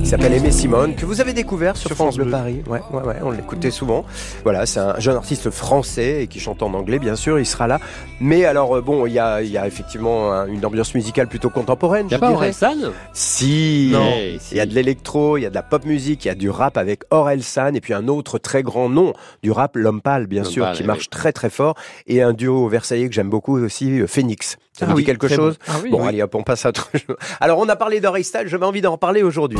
Il 0.00 0.06
s'appelle 0.06 0.32
Aimé 0.32 0.50
Simone, 0.52 0.94
que 0.94 1.04
vous 1.04 1.20
avez 1.20 1.34
découvert 1.34 1.76
sur, 1.76 1.90
France 1.90 2.16
Bleu 2.16 2.30
Paris. 2.30 2.62
Ouais, 2.66 2.80
ouais, 2.92 3.02
ouais, 3.02 3.16
on 3.22 3.30
l'écoutait 3.30 3.70
souvent. 3.70 4.06
Voilà, 4.42 4.64
c'est 4.64 4.80
un 4.80 4.98
jeune 4.98 5.16
artiste 5.16 5.50
français 5.50 6.22
et 6.22 6.26
qui 6.28 6.40
chante 6.40 6.62
en 6.62 6.72
anglais, 6.72 6.98
bien 6.98 7.14
sûr, 7.14 7.38
il 7.38 7.44
sera 7.44 7.66
là. 7.66 7.78
Mais 8.18 8.46
alors, 8.46 8.76
euh, 8.76 8.80
bon, 8.80 9.04
il 9.06 9.12
y 9.12 9.18
a, 9.18 9.42
il 9.42 9.50
y 9.50 9.58
a 9.58 9.66
effectivement 9.66 10.32
un- 10.32 10.46
une 10.46 10.64
ambiance 10.64 10.94
musicale 10.94 11.28
plutôt 11.28 11.50
contemporaine, 11.50 12.06
Il 12.06 12.10
n'y 12.10 12.14
a 12.14 12.18
pas. 12.20 12.30
Orelsan 12.30 12.74
Si, 13.12 13.90
Non. 13.92 14.10
il 14.50 14.56
y 14.56 14.60
a 14.60 14.66
de 14.66 14.72
l'électro, 14.74 15.36
il 15.36 15.42
y 15.42 15.46
a 15.46 15.50
de 15.50 15.54
la 15.54 15.62
pop 15.62 15.84
musique, 15.84 16.24
il 16.24 16.28
y 16.28 16.30
a 16.30 16.34
du 16.34 16.48
rap 16.48 16.78
avec 16.78 17.02
Aurel 17.10 17.42
San 17.42 17.76
et 17.76 17.80
puis 17.82 17.92
un 17.92 18.08
autre 18.08 18.38
très 18.38 18.62
grand 18.62 18.88
nom 18.88 19.12
du 19.42 19.50
rap, 19.50 19.76
L'Homme 19.76 20.00
Pâle, 20.00 20.26
bien 20.26 20.42
L'Homme 20.42 20.52
sûr, 20.52 20.64
Pâle, 20.64 20.76
qui 20.76 20.84
eh 20.84 20.86
marche 20.86 21.00
oui. 21.00 21.08
très 21.10 21.32
très 21.32 21.50
fort 21.50 21.74
et 22.06 22.22
un 22.22 22.32
duo 22.32 22.66
versaillais 22.68 23.08
que 23.08 23.14
j'aime 23.14 23.28
beaucoup 23.30 23.58
aussi, 23.58 24.00
euh, 24.00 24.06
Phoenix. 24.06 24.56
Ça 24.78 24.84
Ah 24.86 24.90
vous 24.90 24.96
oui, 24.96 25.02
dit 25.02 25.06
quelque 25.06 25.28
chose 25.28 25.58
Ah 25.66 25.72
oui, 25.82 25.90
Bon, 25.90 26.02
oui. 26.02 26.08
allez 26.08 26.22
hop, 26.22 26.34
on 26.36 26.42
passe 26.42 26.64
à 26.66 26.68
autre 26.68 26.88
chose. 26.94 27.16
Alors, 27.40 27.58
on 27.58 27.68
a 27.68 27.76
parlé 27.76 28.00
d'Aurel 28.00 28.24
San, 28.24 28.46
j'avais 28.46 28.66
envie 28.66 28.80
d'en 28.80 28.92
reparler 28.92 29.22
aujourd'hui. 29.22 29.58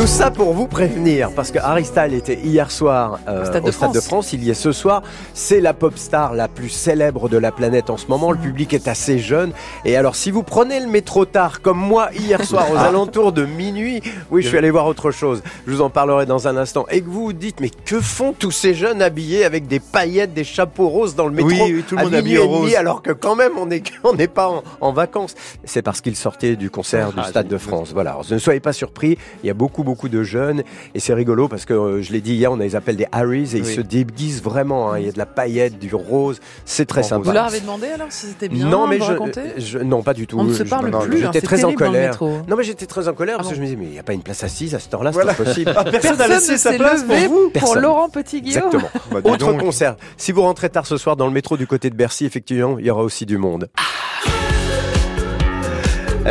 Tout 0.00 0.06
ça 0.06 0.30
pour 0.30 0.54
vous 0.54 0.66
prévenir, 0.66 1.30
parce 1.36 1.50
que 1.50 1.58
Harry 1.58 1.84
Styles 1.84 2.14
était 2.14 2.38
hier 2.42 2.70
soir 2.70 3.20
euh, 3.28 3.42
Au 3.42 3.44
Stade 3.44 3.64
de 3.64 3.68
au 3.68 3.72
Stade 3.72 3.92
de 3.92 4.00
France. 4.00 4.32
Il 4.32 4.42
y 4.42 4.48
est 4.48 4.54
ce 4.54 4.72
soir. 4.72 5.02
C'est 5.34 5.60
la 5.60 5.74
pop 5.74 5.98
star 5.98 6.32
la 6.32 6.48
plus 6.48 6.70
célèbre 6.70 7.28
de 7.28 7.36
la 7.36 7.52
planète 7.52 7.90
en 7.90 7.98
ce 7.98 8.06
moment. 8.06 8.32
Le 8.32 8.38
public 8.38 8.72
est 8.72 8.88
assez 8.88 9.18
jeune. 9.18 9.52
Et 9.84 9.98
alors, 9.98 10.16
si 10.16 10.30
vous 10.30 10.42
prenez 10.42 10.80
le 10.80 10.86
métro 10.86 11.26
tard, 11.26 11.60
comme 11.60 11.76
moi 11.76 12.08
hier 12.18 12.42
soir, 12.44 12.72
aux 12.72 12.76
alentours 12.78 13.32
de 13.32 13.44
minuit, 13.44 14.00
oui, 14.30 14.40
je 14.40 14.48
suis 14.48 14.56
allé 14.56 14.70
voir 14.70 14.86
autre 14.86 15.10
chose. 15.10 15.42
Je 15.66 15.72
vous 15.72 15.82
en 15.82 15.90
parlerai 15.90 16.24
dans 16.24 16.48
un 16.48 16.56
instant. 16.56 16.86
Et 16.90 17.02
que 17.02 17.06
vous 17.06 17.24
vous 17.24 17.32
dites, 17.34 17.60
mais 17.60 17.68
que 17.68 18.00
font 18.00 18.32
tous 18.32 18.52
ces 18.52 18.72
jeunes 18.72 19.02
habillés 19.02 19.44
avec 19.44 19.66
des 19.66 19.80
paillettes, 19.80 20.32
des 20.32 20.44
chapeaux 20.44 20.88
roses 20.88 21.14
dans 21.14 21.26
le 21.26 21.32
métro 21.34 21.50
Oui, 21.50 21.74
oui, 21.74 21.84
tout 21.86 21.98
le 21.98 22.04
monde 22.04 22.14
habillé 22.14 22.38
en 22.38 22.48
rose. 22.48 22.74
alors 22.74 23.02
que 23.02 23.12
quand 23.12 23.36
même, 23.36 23.58
on 23.58 23.66
n'est 23.66 23.82
on 24.02 24.16
pas 24.16 24.48
en, 24.48 24.62
en 24.80 24.92
vacances. 24.94 25.34
C'est 25.66 25.82
parce 25.82 26.00
qu'ils 26.00 26.16
sortaient 26.16 26.56
du 26.56 26.70
concert 26.70 27.12
du 27.12 27.20
Ah, 27.22 27.28
Stade 27.28 27.48
de 27.48 27.58
France. 27.58 27.90
Voilà. 27.92 28.12
Alors, 28.12 28.24
ne 28.30 28.38
soyez 28.38 28.60
pas 28.60 28.72
surpris. 28.72 29.18
Il 29.44 29.46
y 29.46 29.50
a 29.50 29.54
beaucoup, 29.54 29.82
beaucoup 29.82 29.89
de 30.08 30.22
jeunes. 30.22 30.62
Et 30.94 31.00
c'est 31.00 31.14
rigolo 31.14 31.48
parce 31.48 31.64
que 31.64 31.74
euh, 31.74 32.02
je 32.02 32.12
l'ai 32.12 32.20
dit 32.20 32.34
hier, 32.34 32.52
on 32.52 32.56
les 32.56 32.76
appelle 32.76 32.96
des 32.96 33.06
Harrys 33.12 33.50
et 33.54 33.58
ils 33.58 33.64
Oui. 33.64 33.74
se 33.74 33.80
déguisent 33.80 34.42
vraiment. 34.42 34.92
hein. 34.92 34.98
Il 34.98 35.06
y 35.06 35.08
a 35.08 35.12
de 35.12 35.18
la 35.18 35.26
paillette, 35.26 35.78
du 35.78 35.94
rose. 35.94 36.40
C'est 36.64 36.86
très 36.86 37.00
En 37.00 37.04
sympa. 37.04 37.28
Vous 37.28 37.32
leur 37.34 37.44
avez 37.46 37.60
demandé 37.60 37.86
alors 37.88 38.08
si 38.10 38.26
c'était 38.26 38.48
bien 38.48 38.66
non, 38.68 38.86
mais 38.86 38.98
de 38.98 39.04
je, 39.04 39.60
je- 39.64 39.78
non, 39.78 40.02
pas 40.02 40.14
du 40.14 40.26
tout. 40.26 40.38
On 40.38 40.44
ne 40.44 40.52
se 40.54 40.64
Je- 40.64 40.68
parle 40.68 40.88
non, 40.90 41.00
plus, 41.00 41.24
hein, 41.24 41.30
J'étais 41.32 41.46
très 41.46 41.64
en 41.64 41.70
le 41.70 41.76
colère. 41.76 42.18
Non, 42.48 42.56
mais 42.56 42.64
j'étais 42.64 42.86
très 42.86 43.08
en 43.08 43.14
colère 43.14 43.36
parce 43.36 43.48
Ah 43.48 43.50
que 43.50 43.56
je 43.56 43.60
me 43.60 43.66
disais, 43.66 43.76
mais 43.78 43.86
il 43.86 43.92
n'y 43.92 43.98
a 43.98 44.02
pas 44.02 44.12
une 44.12 44.22
place 44.22 44.42
assise 44.44 44.74
à 44.74 44.78
cette 44.78 44.92
heure-là, 44.94 45.10
Voilà. 45.10 45.32
c'est 45.32 45.38
pas 45.38 45.44
possible. 45.44 45.72
Ah, 45.76 45.84
personne 45.90 46.18
n'a 46.18 46.28
laissé 46.28 46.56
sa 46.58 46.72
place 46.72 47.02
pour 47.04 47.16
vous 47.16 47.50
pour. 47.50 47.76
Laurent 47.76 48.08
Petit-Guillaume. 48.08 48.64
Exactement. 48.66 48.90
Bah, 49.12 49.20
Autre 49.30 49.46
donc. 49.52 49.60
concert. 49.60 49.96
Si 50.16 50.32
vous 50.32 50.42
rentrez 50.42 50.68
tard 50.68 50.86
ce 50.86 50.96
soir 50.96 51.16
dans 51.16 51.26
le 51.26 51.32
métro 51.32 51.56
du 51.56 51.66
côté 51.66 51.88
de 51.90 51.94
Bercy, 51.94 52.26
effectivement, 52.26 52.78
il 52.78 52.84
y 52.86 52.90
aura 52.90 53.02
aussi 53.02 53.24
du 53.26 53.38
monde. 53.38 53.68
Ah 53.76 53.82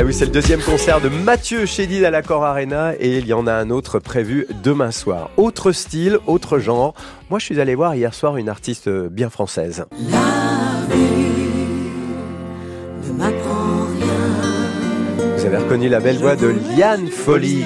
oui, 0.06 0.14
c'est 0.14 0.26
le 0.26 0.32
deuxième 0.32 0.62
concert 0.62 1.02
de 1.02 1.10
Mathieu 1.10 1.66
Chédid 1.66 2.04
à 2.04 2.12
l'Accor 2.12 2.44
Arena 2.44 2.94
et 3.00 3.18
il 3.18 3.26
y 3.26 3.34
en 3.34 3.48
a 3.48 3.54
un 3.54 3.70
autre 3.70 4.00
prévu 4.00 4.46
demain 4.64 4.92
soir. 4.92 5.32
Autre 5.38 5.72
style, 5.72 6.20
autre 6.28 6.60
genre. 6.60 6.94
Moi, 7.30 7.40
je 7.40 7.46
suis 7.46 7.60
allé 7.60 7.76
voir 7.76 7.96
hier 7.96 8.14
soir 8.14 8.38
une 8.38 8.50
artiste 8.50 8.90
bien 8.90 9.30
française. 9.30 9.86
Vous 15.38 15.46
avez 15.46 15.58
reconnu 15.58 15.90
la 15.90 16.00
belle 16.00 16.18
voix 16.18 16.36
de 16.36 16.54
Liane 16.76 17.08
Folly. 17.08 17.64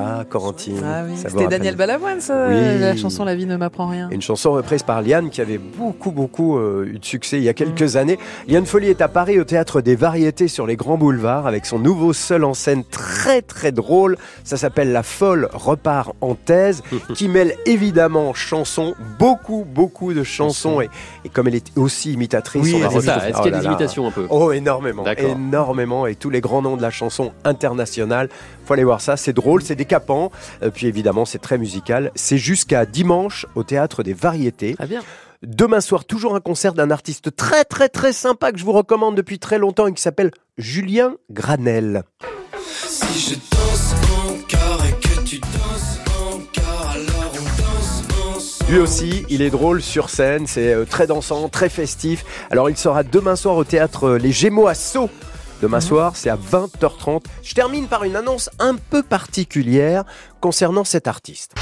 Ah, 0.00 0.24
Corentine. 0.28 0.80
Ah 0.84 1.02
oui, 1.06 1.12
C'était. 1.16 1.46
Daniel 1.48 1.76
Balavoine, 1.76 2.20
ça, 2.20 2.46
Oui. 2.48 2.54
la 2.78 2.96
chanson 2.96 3.24
La 3.24 3.34
vie 3.34 3.46
ne 3.46 3.56
m'apprend 3.56 3.86
rien. 3.88 4.08
Une 4.10 4.22
chanson 4.22 4.52
reprise 4.52 4.82
par 4.82 5.02
Liane 5.02 5.30
qui 5.30 5.40
avait 5.40 5.58
beaucoup, 5.58 6.10
beaucoup 6.12 6.58
euh, 6.58 6.86
eu 6.86 6.98
de 6.98 7.04
succès 7.04 7.38
il 7.38 7.42
y 7.44 7.48
a 7.48 7.54
quelques 7.54 7.96
années. 7.96 8.18
Liane 8.48 8.66
Folly 8.66 8.88
est 8.88 9.00
à 9.00 9.08
Paris 9.08 9.38
au 9.40 9.44
théâtre 9.44 9.80
des 9.80 9.94
variétés 9.96 10.48
sur 10.48 10.66
les 10.66 10.76
grands 10.76 10.96
boulevards 10.96 11.46
avec 11.46 11.66
son 11.66 11.78
nouveau 11.78 12.12
seul 12.12 12.44
en 12.44 12.54
scène 12.54 12.84
très, 12.84 13.42
très 13.42 13.72
drôle. 13.72 14.16
Ça 14.44 14.56
s'appelle 14.56 14.92
La 14.92 15.02
folle 15.02 15.48
repart 15.52 16.14
en 16.20 16.34
thèse 16.34 16.82
qui 17.14 17.28
mêle 17.28 17.54
évidemment 17.66 18.32
chansons, 18.34 18.94
beaucoup, 19.18 19.64
beaucoup 19.68 20.12
de 20.14 20.22
chansons. 20.22 20.80
Et, 20.80 20.88
et 21.24 21.28
comme 21.28 21.48
elle 21.48 21.56
est 21.56 21.76
aussi 21.76 22.12
imitatrice, 22.12 22.62
Oui, 22.62 22.82
on 22.84 23.00
ça, 23.00 23.28
est-ce 23.28 23.36
Oh 23.38 23.42
qu'il 23.42 23.52
y 23.52 23.54
a 23.54 23.58
des 23.60 23.66
imitations 23.66 24.06
un 24.06 24.10
peu? 24.10 24.26
Oh, 24.30 24.52
énormément, 24.52 25.02
D'accord. 25.02 25.30
énormément, 25.30 26.06
et 26.06 26.14
tous 26.14 26.30
les 26.30 26.40
grands 26.40 26.62
noms 26.62 26.76
de 26.76 26.82
la 26.82 26.90
chanson 26.90 27.32
internationale. 27.44 28.28
Faut 28.64 28.74
aller 28.74 28.84
voir 28.84 29.00
ça, 29.00 29.16
c'est 29.16 29.32
drôle, 29.32 29.62
c'est 29.62 29.74
décapant, 29.74 29.89
Euh, 30.62 30.70
puis 30.70 30.86
évidemment 30.86 31.24
c'est 31.24 31.38
très 31.38 31.58
musical. 31.58 32.10
C'est 32.14 32.38
jusqu'à 32.38 32.86
dimanche 32.86 33.46
au 33.54 33.62
théâtre 33.62 34.02
des 34.02 34.14
Variétés. 34.14 34.74
Très 34.74 34.86
bien. 34.86 35.02
Demain 35.42 35.80
soir, 35.80 36.04
toujours 36.04 36.34
un 36.34 36.40
concert 36.40 36.74
d'un 36.74 36.90
artiste 36.90 37.34
très 37.34 37.64
très 37.64 37.88
très 37.88 38.12
sympa 38.12 38.52
que 38.52 38.58
je 38.58 38.64
vous 38.64 38.72
recommande 38.72 39.16
depuis 39.16 39.38
très 39.38 39.58
longtemps 39.58 39.86
et 39.86 39.94
qui 39.94 40.02
s'appelle 40.02 40.30
Julien 40.58 41.16
Granel. 41.30 42.02
Si 42.86 43.30
je 43.30 43.34
danse 43.50 43.94
encore 44.28 44.84
et 44.84 44.92
que 45.00 45.24
tu 45.24 45.38
danses 45.38 45.98
encore, 46.18 46.90
alors 46.90 47.32
on 47.32 47.62
danse 47.62 48.02
ensemble. 48.36 48.70
Lui 48.70 48.78
aussi, 48.78 49.24
il 49.30 49.40
est 49.40 49.50
drôle 49.50 49.80
sur 49.80 50.10
scène, 50.10 50.46
c'est 50.46 50.74
euh, 50.74 50.84
très 50.84 51.06
dansant, 51.06 51.48
très 51.48 51.70
festif. 51.70 52.24
Alors 52.50 52.68
il 52.68 52.76
sera 52.76 53.02
demain 53.02 53.36
soir 53.36 53.56
au 53.56 53.64
théâtre 53.64 54.08
euh, 54.08 54.18
Les 54.18 54.32
Gémeaux 54.32 54.66
à 54.66 54.74
Sceaux. 54.74 55.08
Demain 55.60 55.80
soir, 55.80 56.16
c'est 56.16 56.30
à 56.30 56.36
20h30. 56.36 57.24
Je 57.42 57.54
termine 57.54 57.86
par 57.86 58.04
une 58.04 58.16
annonce 58.16 58.48
un 58.58 58.76
peu 58.76 59.02
particulière 59.02 60.04
concernant 60.40 60.84
cet 60.84 61.06
artiste. 61.06 61.54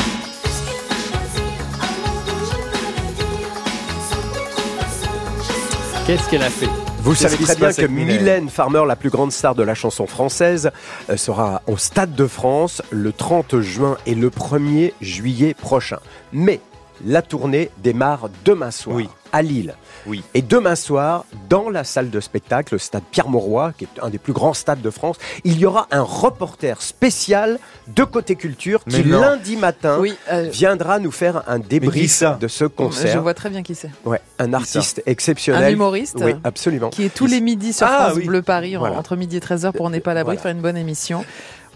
Qu'est-ce 6.06 6.30
qu'elle 6.30 6.42
a 6.42 6.50
fait? 6.50 6.68
Vous 7.00 7.14
savez 7.14 7.36
très 7.36 7.56
bien 7.56 7.72
que 7.72 7.86
Mylène 7.86 8.48
Farmer, 8.48 8.82
la 8.86 8.96
plus 8.96 9.10
grande 9.10 9.32
star 9.32 9.54
de 9.54 9.62
la 9.62 9.74
chanson 9.74 10.06
française, 10.06 10.70
euh, 11.10 11.16
sera 11.16 11.62
au 11.66 11.76
Stade 11.76 12.14
de 12.14 12.26
France 12.26 12.82
le 12.90 13.12
30 13.12 13.60
juin 13.60 13.96
et 14.06 14.14
le 14.14 14.30
1er 14.30 14.92
juillet 15.00 15.54
prochain. 15.54 15.98
Mais 16.32 16.60
la 17.04 17.22
tournée 17.22 17.70
démarre 17.78 18.28
demain 18.44 18.70
soir 18.70 18.96
Oui. 18.96 19.08
à 19.32 19.42
Lille. 19.42 19.74
Oui. 20.06 20.22
Et 20.34 20.42
demain 20.42 20.74
soir, 20.74 21.24
dans 21.48 21.68
la 21.70 21.84
salle 21.84 22.08
de 22.10 22.20
spectacle, 22.20 22.74
le 22.74 22.78
stade 22.78 23.02
Pierre-Mauroy, 23.10 23.72
qui 23.76 23.84
est 23.84 23.88
un 24.02 24.08
des 24.10 24.18
plus 24.18 24.32
grands 24.32 24.54
stades 24.54 24.80
de 24.80 24.90
France, 24.90 25.16
il 25.44 25.58
y 25.58 25.66
aura 25.66 25.86
un 25.90 26.00
reporter 26.02 26.80
spécial 26.80 27.58
de 27.88 28.04
Côté 28.04 28.36
Culture 28.36 28.82
qui, 28.84 29.04
non. 29.04 29.20
lundi 29.20 29.56
matin, 29.56 29.98
Oui, 30.00 30.14
euh, 30.32 30.48
viendra 30.50 30.98
nous 30.98 31.10
faire 31.10 31.42
un 31.46 31.58
débrief 31.58 32.22
de 32.40 32.48
ce 32.48 32.64
je 32.64 32.68
concert. 32.68 33.22
vois 33.22 33.34
très 33.34 33.50
bien 33.50 33.62
qui 33.62 33.74
c'est. 33.74 33.90
Ouais, 34.04 34.20
un 34.38 34.52
artiste 34.54 35.02
exceptionnel. 35.06 35.64
Un 35.64 35.68
humoriste 35.70 36.18
Oui, 36.22 36.34
absolument. 36.44 36.90
qui 36.90 37.04
est 37.04 37.14
tous 37.14 37.26
les 37.26 37.40
midis 37.40 37.72
sur 37.72 37.86
Ah, 37.88 38.04
France 38.06 38.14
oui. 38.16 38.26
Bleu 38.26 38.42
Paris, 38.42 38.76
Voilà. 38.76 38.96
entre 38.98 39.16
midi 39.16 39.36
et 39.36 39.40
13h 39.40 39.72
pour 39.72 39.86
On 39.86 39.90
n'est 39.90 40.00
pas 40.00 40.12
à 40.12 40.14
l'abri, 40.14 40.36
Voilà. 40.36 40.42
faire 40.42 40.52
une 40.52 40.62
bonne 40.62 40.76
émission. 40.76 41.24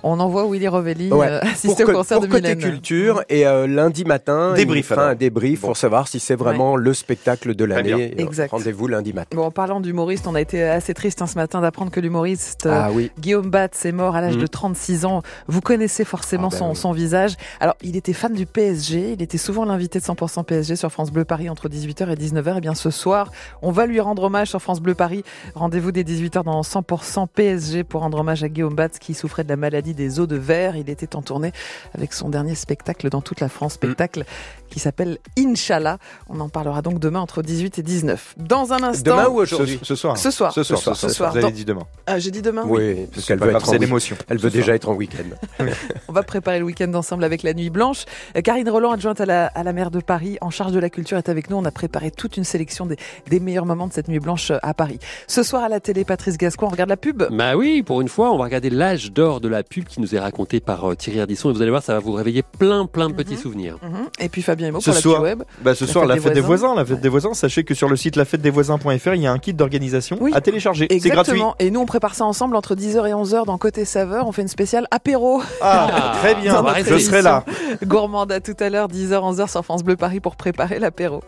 On 0.03 0.19
envoie 0.21 0.47
Willy 0.51 0.69
Rovelli 0.69 1.13
Ouais. 1.13 1.29
euh, 1.29 1.41
assister 1.43 1.85
au 1.85 1.93
concert 1.93 2.19
pour 2.19 2.27
de 2.27 2.33
côté 2.33 2.55
Mylène. 2.55 2.59
culture 2.73 3.23
et 3.29 3.47
euh, 3.47 3.67
lundi 3.67 4.05
matin 4.05 4.55
Débrief, 4.55 4.85
il 4.85 4.89
fera 4.89 5.01
alors. 5.03 5.13
un 5.13 5.15
débrief 5.15 5.61
Bon. 5.61 5.69
pour 5.69 5.77
savoir 5.77 6.09
si 6.09 6.19
c'est 6.21 6.35
vraiment 6.35 6.77
le 6.77 6.93
spectacle 6.95 7.55
de 7.55 7.65
l'année. 7.65 8.15
Euh, 8.19 8.23
Exact. 8.23 8.51
Rendez-vous 8.51 8.89
lundi 8.89 9.13
matin. 9.13 9.37
Bon, 9.37 9.45
en 9.45 9.51
parlant 9.51 9.81
d'humoriste, 9.81 10.27
on 10.27 10.35
a 10.35 10.41
été 10.41 10.63
assez 10.63 10.95
triste 10.95 11.23
hein, 11.23 11.27
ce 11.27 11.37
matin 11.37 11.61
d'apprendre 11.61 11.91
que 11.91 12.01
l'humoriste 12.01 12.67
euh, 12.67 12.81
Ah 12.85 12.91
oui. 12.93 13.11
Guillaume 13.21 13.51
Batz 13.51 13.85
est 13.85 13.93
mort 13.93 14.17
à 14.17 14.21
l'âge 14.21 14.37
de 14.39 14.47
36 14.47 15.05
ans. 15.05 15.23
Vous 15.47 15.61
connaissez 15.61 16.05
forcément 16.05 16.49
Ah 16.49 16.55
ben 16.55 16.59
son, 16.59 16.71
oui. 16.71 16.77
son 16.77 16.93
visage. 16.93 17.37
Alors, 17.61 17.77
il 17.83 17.97
était 17.97 18.13
fan 18.13 18.33
du 18.33 18.47
PSG. 18.47 19.13
Il 19.13 19.23
était 19.23 19.39
souvent 19.39 19.65
l'invité 19.65 19.99
de 19.99 20.05
100% 20.05 20.45
PSG 20.45 20.77
sur 20.77 20.91
France 20.91 21.11
Bleu 21.13 21.25
Paris 21.25 21.49
entre 21.49 21.69
18h 21.69 22.11
et 22.11 22.15
19h. 22.17 22.59
Et 22.59 22.61
bien 22.61 22.75
ce 22.75 22.91
soir, 22.91 23.31
on 23.63 23.71
va 23.71 23.87
lui 23.87 24.01
rendre 24.01 24.25
hommage 24.25 24.49
sur 24.49 24.61
France 24.61 24.81
Bleu 24.81 24.95
Paris. 24.95 25.23
Rendez-vous 25.55 25.93
dès 25.93 26.03
18h 26.03 26.45
dans 26.45 26.61
100% 26.63 27.27
PSG 27.33 27.85
pour 27.85 28.01
rendre 28.01 28.19
hommage 28.19 28.43
à 28.43 28.49
Guillaume 28.49 28.75
Batz 28.75 28.99
qui 28.99 29.15
souffrait 29.15 29.45
de 29.45 29.49
la 29.49 29.57
maladie 29.57 29.92
des 29.95 30.21
os 30.21 30.29
de 30.29 30.37
verre. 30.37 30.77
Il 30.77 30.89
était 30.91 31.17
en 31.17 31.23
tournée 31.23 31.53
avec 31.95 32.13
son 32.13 32.29
dernier 32.29 32.55
spectacle 32.55 33.09
dans 33.09 33.21
toute 33.21 33.41
la 33.41 33.49
France, 33.49 33.75
spectacle 33.75 34.25
qui 34.71 34.81
s'appelle 34.81 35.19
Inch'Allah. 35.39 35.99
On 36.29 36.41
en 36.41 36.49
parlera 36.49 36.83
donc 36.83 36.99
demain 36.99 37.21
entre 37.21 37.43
18 37.43 37.79
et 37.79 37.83
19. 37.83 38.35
Dans 38.39 38.73
un 38.73 38.83
instant. 38.83 39.11
Demain 39.11 39.29
ou 39.29 39.45
Ce, 39.45 39.55
aujourd'hui 39.55 39.79
ce 39.83 39.95
soir. 39.95 40.17
Ce 40.17 40.31
soir. 40.31 40.53
Ce 40.53 40.63
soir. 40.63 40.79
Ce 40.79 40.85
soir, 40.85 40.97
ce 40.97 41.09
ce 41.09 41.15
soir. 41.15 41.33
Vous 41.33 41.39
avez 41.39 41.53
dit 41.53 41.65
demain. 41.65 41.87
Ah, 42.07 42.19
j'ai 42.19 42.31
dit 42.31 42.43
demain 42.43 42.65
Oui, 42.67 43.07
parce 43.13 43.27
qu'elle 43.27 43.39
veut 43.39 43.55
être 43.55 43.69
en 43.69 43.73
l'émotion. 43.73 44.17
Elle 44.29 44.39
veut 44.39 44.51
déjà 44.51 44.67
soir. 44.67 44.77
être 44.77 44.89
en 44.89 44.95
week-end. 44.95 45.65
On 46.09 46.13
va 46.13 46.23
préparer 46.23 46.59
le 46.59 46.65
week-end 46.65 46.93
ensemble 46.95 47.25
avec 47.25 47.43
la 47.43 47.55
Nuit 47.55 47.71
Blanche. 47.71 48.05
Euh, 48.37 48.41
Karine 48.41 48.69
Roland, 48.69 48.93
adjointe 48.93 49.21
à 49.21 49.27
la, 49.27 49.47
à 49.47 49.63
la 49.63 49.73
maire 49.73 49.91
de 49.91 50.01
Paris, 50.01 50.39
en 50.41 50.51
charge 50.51 50.73
de 50.73 50.79
la 50.79 50.91
culture, 50.91 51.19
est 51.19 51.29
avec 51.29 51.51
nous. 51.51 51.57
On 51.57 51.65
a 51.65 51.71
préparé 51.71 52.11
toute 52.11 52.37
une 52.37 52.45
sélection 52.45 52.87
des, 52.87 52.97
des 53.29 53.41
meilleurs 53.41 53.67
moments 53.67 53.87
de 53.87 53.93
cette 53.93 54.09
Nuit 54.09 54.21
Blanche 54.21 54.51
euh, 54.51 54.59
à 54.63 54.75
Paris. 54.75 54.99
Ce 55.27 55.43
soir 55.43 55.63
à 55.63 55.69
la 55.69 55.81
télé, 55.81 56.05
Patrice 56.05 56.39
Gascon, 56.39 56.67
on 56.67 56.71
regarde 56.71 56.91
la 56.91 56.97
pub. 56.97 57.25
Bah 57.31 57.57
oui, 57.57 57.83
pour 57.83 58.01
une 58.01 58.09
fois, 58.09 58.33
on 58.33 58.39
va 58.39 58.45
regarder 58.45 58.71
l'âge 58.71 59.13
d'or 59.13 59.41
de 59.41 59.49
la 59.49 59.63
pub 59.63 59.82
qui 59.89 60.01
nous 60.01 60.15
est 60.15 60.19
raconté 60.19 60.61
par 60.61 60.91
euh, 60.91 60.95
Thierry 60.95 61.21
Ardisson 61.21 61.51
et 61.51 61.53
vous 61.53 61.63
allez 61.63 61.71
voir, 61.71 61.83
ça 61.83 61.95
va 61.95 61.99
vous 62.01 62.13
réveiller 62.13 62.43
plein 62.43 62.87
plein 62.87 63.09
de 63.09 63.15
petits 63.15 63.35
Mhm. 63.35 63.39
souvenirs. 63.41 63.79
Mhm. 63.83 64.09
Et 64.21 64.29
puis 64.29 64.43
Fabien 64.43 64.69
Emo 64.69 64.81
Ce 64.81 64.91
pour 64.91 64.99
soir. 65.01 65.23
web. 65.23 65.43
Bah, 65.63 65.75
ce 65.75 65.85
La 65.85 65.91
soir, 65.93 66.05
fête 66.05 66.09
la 66.09 66.15
des 66.17 66.21
fête 66.21 66.33
des 66.35 66.41
voisins. 66.41 66.67
voisins. 66.69 66.81
La 66.81 66.85
fête 66.85 66.97
Ouais. 66.97 67.03
des 67.03 67.09
voisins. 67.09 67.35
Sachez 67.35 67.65
que 67.65 67.75
sur 67.75 67.89
le 67.89 67.97
site 67.97 68.17
lafêtedesvoisins.fr, 68.17 69.15
il 69.15 69.23
y 69.23 69.27
a 69.27 69.33
un 69.33 69.39
kit 69.39 69.55
d'organisation 69.55 70.17
Oui. 70.21 70.31
à 70.35 70.41
télécharger. 70.41 70.87
C'est 70.91 70.99
gratuit. 71.09 71.33
Exactement. 71.33 71.55
Et 71.59 71.71
nous, 71.71 71.81
on 71.81 71.87
prépare 71.87 72.15
ça 72.15 72.25
ensemble 72.25 72.57
entre 72.57 72.75
10h 72.75 73.07
et 73.07 73.15
11h 73.15 73.45
dans 73.47 73.59
Côté 73.59 73.85
Saveur. 73.85 74.27
On 74.27 74.33
fait 74.33 74.43
une 74.43 74.49
spéciale 74.49 74.87
apéro 74.91 75.43
Ah, 75.61 76.13
très 76.23 76.35
bien. 76.35 76.63
Je 76.85 76.99
serai 76.99 77.23
là. 77.23 77.45
gourmande 77.85 78.33
à 78.33 78.41
tout 78.41 78.57
à 78.61 78.69
l'heure, 78.71 78.89
10h, 78.89 79.23
11h 79.23 79.51
sur 79.51 79.65
France 79.65 79.83
Bleu 79.85 79.97
Paris 79.97 80.21
pour 80.21 80.37
préparer 80.37 80.79
l'apéro. 80.79 81.23